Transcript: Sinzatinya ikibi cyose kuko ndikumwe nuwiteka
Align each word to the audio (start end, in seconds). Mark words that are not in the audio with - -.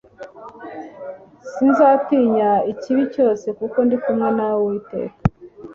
Sinzatinya 1.51 2.51
ikibi 2.71 3.03
cyose 3.13 3.45
kuko 3.57 3.77
ndikumwe 3.85 4.27
nuwiteka 4.35 5.17